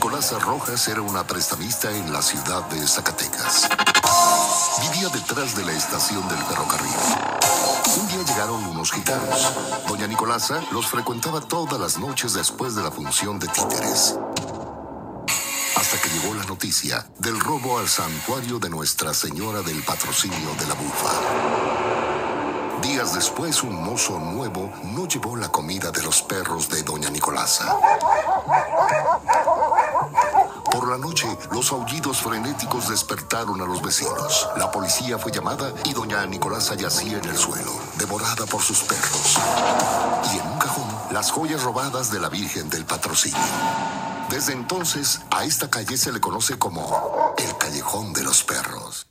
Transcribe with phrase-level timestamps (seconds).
[0.00, 3.68] Nicolasa Rojas era una prestamista en la ciudad de Zacatecas.
[4.80, 6.94] Vivía detrás de la estación del ferrocarril.
[8.00, 9.52] Un día llegaron unos gitanos.
[9.86, 14.18] Doña Nicolasa los frecuentaba todas las noches después de la función de títeres.
[15.76, 20.66] Hasta que llegó la noticia del robo al santuario de Nuestra Señora del Patrocinio de
[20.66, 22.00] la Bufa.
[22.80, 27.76] Días después, un mozo nuevo no llevó la comida de los perros de Doña Nicolasa.
[31.00, 34.48] Noche, los aullidos frenéticos despertaron a los vecinos.
[34.56, 39.36] La policía fue llamada y doña Nicolasa yacía en el suelo, devorada por sus perros.
[40.32, 43.38] Y en un cajón, las joyas robadas de la Virgen del Patrocinio.
[44.30, 49.09] Desde entonces, a esta calle se le conoce como el Callejón de los Perros.